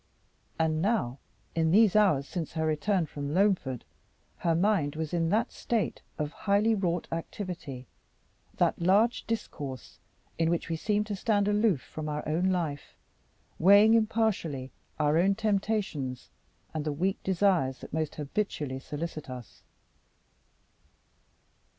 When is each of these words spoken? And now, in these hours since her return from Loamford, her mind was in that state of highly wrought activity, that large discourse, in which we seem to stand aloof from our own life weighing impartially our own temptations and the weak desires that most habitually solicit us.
And 0.57 0.81
now, 0.81 1.19
in 1.53 1.69
these 1.69 1.95
hours 1.95 2.27
since 2.27 2.53
her 2.53 2.65
return 2.65 3.05
from 3.05 3.35
Loamford, 3.35 3.83
her 4.37 4.55
mind 4.55 4.95
was 4.95 5.13
in 5.13 5.29
that 5.29 5.51
state 5.51 6.01
of 6.17 6.31
highly 6.31 6.73
wrought 6.73 7.07
activity, 7.11 7.85
that 8.55 8.81
large 8.81 9.27
discourse, 9.27 9.99
in 10.39 10.49
which 10.49 10.69
we 10.69 10.75
seem 10.75 11.03
to 11.03 11.15
stand 11.15 11.47
aloof 11.47 11.83
from 11.83 12.09
our 12.09 12.27
own 12.27 12.45
life 12.45 12.95
weighing 13.59 13.93
impartially 13.93 14.71
our 14.97 15.19
own 15.19 15.35
temptations 15.35 16.31
and 16.73 16.83
the 16.83 16.91
weak 16.91 17.21
desires 17.21 17.77
that 17.81 17.93
most 17.93 18.15
habitually 18.15 18.79
solicit 18.79 19.29
us. 19.29 19.61